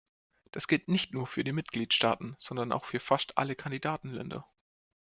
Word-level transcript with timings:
Das 0.51 0.67
gilt 0.67 0.87
nicht 0.87 1.13
nur 1.13 1.27
für 1.27 1.43
die 1.43 1.51
Mitgliedstaaten, 1.51 2.35
sondern 2.39 2.71
auch 2.71 2.85
für 2.85 2.99
fast 2.99 3.37
alle 3.37 3.55
Kandidatenländer. 3.55 4.47